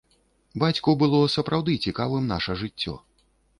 Бацьку 0.63 0.95
было 1.03 1.19
сапраўды 1.35 1.77
цікавым 1.85 2.27
наша 2.35 2.59
жыццё. 2.65 2.99